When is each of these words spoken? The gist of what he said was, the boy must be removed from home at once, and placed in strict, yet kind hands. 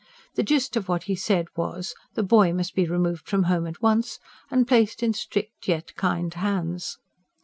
The 0.33 0.41
gist 0.41 0.75
of 0.75 0.89
what 0.89 1.03
he 1.03 1.13
said 1.15 1.45
was, 1.55 1.93
the 2.15 2.23
boy 2.23 2.53
must 2.53 2.73
be 2.73 2.87
removed 2.89 3.27
from 3.29 3.43
home 3.43 3.67
at 3.67 3.83
once, 3.83 4.17
and 4.49 4.67
placed 4.67 5.03
in 5.03 5.13
strict, 5.13 5.67
yet 5.67 5.93
kind 5.95 6.33
hands. 6.33 6.97